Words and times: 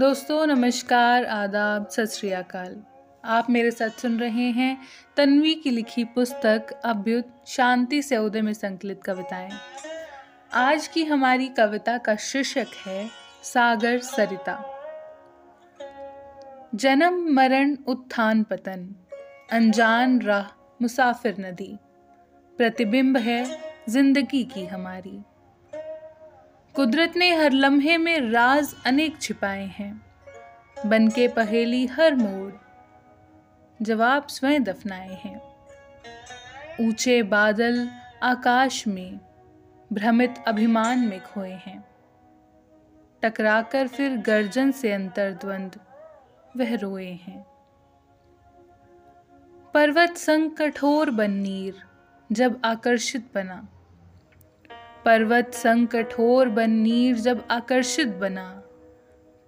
दोस्तों, 0.00 0.46
नमस्कार, 0.46 1.24
आदाब, 1.24 1.88
सत 1.88 2.04
श्री 2.04 2.30
अकाल। 2.30 2.82
आप 3.24 3.50
मेरे 3.50 3.70
साथ 3.70 3.90
सुन 3.90 4.18
रहे 4.18 4.50
हैं 4.50 4.78
तन्वी 5.16 5.54
की 5.54 5.70
लिखी 5.70 6.04
पुस्तक, 6.04 6.82
अभ्युत 6.84 7.44
शांति 7.46 8.02
से 8.02 8.16
उदय 8.16 8.42
में 8.42 8.52
संकलित 8.52 9.02
कविताएँ। 9.04 9.50
आज 10.52 10.88
की 10.88 11.04
हमारी 11.04 11.48
कविता 11.48 11.98
का 11.98 12.16
शीर्षक 12.16 12.66
है, 12.86 13.08
सागर 13.42 13.98
सरिता। 13.98 14.64
जन्म, 16.74 17.34
मरण, 17.34 17.76
उत्थान, 17.86 18.42
पतन, 18.42 18.94
अनजान 19.52 20.20
राह, 20.20 20.74
मुसाफिर 20.82 21.36
नदी। 21.38 21.76
प्रतिबिंब 22.56 23.16
है 23.16 23.58
ज़िंदगी 23.88 24.44
की 24.44 24.66
हमारी। 24.66 25.20
कुदरत 26.76 27.12
ने 27.16 27.34
हर 27.34 27.52
लम्हे 27.52 27.98
में 27.98 28.20
राज 28.20 28.74
अनेक 28.86 29.20
छिपाए 29.20 29.66
हैं। 29.66 30.02
बन 30.86 31.08
के 31.08 31.28
पहेली 31.28 31.86
हर 31.86 32.14
मोड़ 32.14 32.52
जवाब 33.82 34.26
स्वयं 34.26 34.62
दफनाए 34.62 35.14
हैं। 35.24 35.40
ऊँचे 36.80 37.22
बादल 37.22 37.88
आकाश 38.22 38.86
में 38.86 39.20
भ्रमित 39.92 40.34
अभिमान 40.46 40.98
में 40.98 41.20
खोए 41.20 41.50
हैं। 41.50 41.84
टकराकर 43.22 43.88
फिर 43.88 44.16
गर्जन 44.16 44.70
से 44.70 44.92
अंतर्द्वंद 44.92 45.80
वह 46.56 46.76
रोए 46.76 47.10
हैं। 47.10 47.46
पर्वत 49.74 50.16
संग 50.16 50.50
कठोर 50.50 51.10
बन 51.10 51.30
नीर 51.30 51.74
जब 52.32 52.60
आकर्षित 52.64 53.28
बना। 53.34 53.68
पर्वत 55.06 55.54
संग 55.54 55.88
कठोर 55.88 56.48
बन 56.48 56.70
नीर 56.70 57.16
जब 57.16 57.44
आकर्षित 57.50 58.08
बना। 58.08 58.62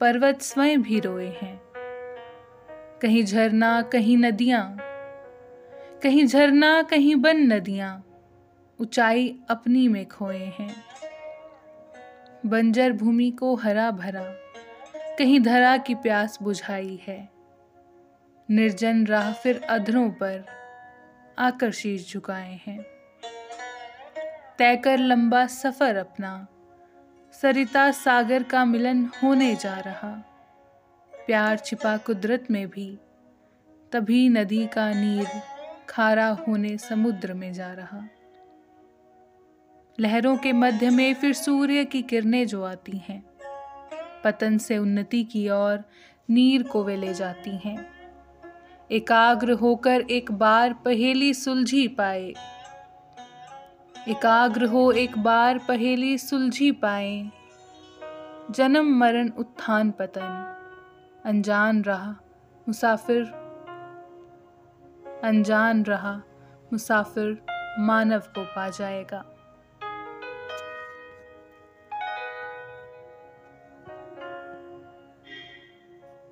पर्वत 0.00 0.42
स्वयं 0.42 0.82
भी 0.82 1.00
रोए 1.00 1.26
हैं। 1.26 1.60
कहीं 3.02 3.24
झरना, 3.24 3.82
कहीं 3.82 4.16
नदियाँ। 4.16 4.76
कहीं 6.02 6.26
झरना, 6.26 6.82
कहीं 6.82 7.16
बन 7.16 7.36
नदियाँ। 7.36 8.06
ऊंचाई 8.80 9.38
अपनी 9.50 9.88
में 9.88 10.08
खोए 10.08 10.52
हैं। 10.58 10.76
बंजर 12.46 12.92
भूमि 12.92 13.30
को 13.30 13.54
हरा 13.54 13.90
भरा। 13.90 14.24
कहीं 15.18 15.40
धरा 15.40 15.76
की 15.76 15.94
प्यास 15.94 16.38
बुझाई 16.42 17.00
है। 17.06 17.28
निर्जन 18.50 19.06
राह 19.06 19.32
फिर 19.32 19.62
अधरों 19.62 20.10
पर 20.10 20.44
आकर 21.38 21.70
शीश 21.70 22.12
झुकाए 22.12 22.60
हैं। 22.66 22.95
तय 24.58 24.76
कर 24.76 24.98
लंबा 24.98 25.46
सफ़र 25.46 25.96
अपना। 25.96 26.46
सरिता 27.32 27.90
सागर 27.90 28.42
का 28.42 28.64
मिलन 28.64 29.04
होने 29.04 29.54
जा 29.54 29.78
रहा। 29.78 30.10
प्यार 31.26 31.58
छिपा 31.58 31.96
कुदरत 31.96 32.46
में 32.50 32.68
भी। 32.68 32.98
तभी 33.92 34.28
नदी 34.28 34.66
का 34.66 34.90
नीर 34.90 35.26
खारा 35.88 36.26
होने 36.28 36.78
समुद्र 36.78 37.34
में 37.34 37.52
जा 37.52 37.72
रहा। 37.72 38.08
लहरों 40.00 40.36
के 40.36 40.52
मध्य 40.52 40.90
में 40.90 41.14
फिर 41.14 41.32
सूर्य 41.32 41.84
की 41.84 42.02
किरणें 42.02 42.46
जो 42.46 42.64
आती 42.64 42.96
हैं। 42.96 43.24
पतन 44.24 44.58
से 44.58 44.78
उन्नति 44.78 45.24
की 45.24 45.48
ओर 45.48 45.84
नीर 46.30 46.62
को 46.62 46.84
वे 46.84 46.96
ले 46.96 47.14
जाती 47.14 47.50
हैं। 47.50 47.86
एकाग्र 48.92 49.52
होकर 49.52 50.00
एक 50.00 50.32
बार 50.32 50.72
पहेली 50.72 51.34
सुलझी 51.34 51.88
पाए। 51.88 52.34
एकाग्र 54.08 54.64
हो 54.64 54.92
एक 54.92 55.18
बार 55.18 55.58
पहेली 55.58 56.18
सुलझी 56.18 56.72
पाए। 56.72 57.30
जन्म 58.50 58.98
मरण 58.98 59.28
उत्थान 59.28 59.90
पतन। 59.90 60.54
अनजान 61.24 61.82
रहा 61.82 62.16
मुसाफिर। 62.68 63.22
अनजान 65.24 65.82
रहा 65.82 66.22
मुसाफिर 66.72 67.42
मानव 67.78 68.18
को 68.18 68.44
पा 68.44 68.68
जाएगा। 68.68 69.35